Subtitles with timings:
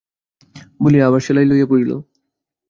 [0.79, 1.91] বলিয়া আবার সেলাই লইয়া পড়িল।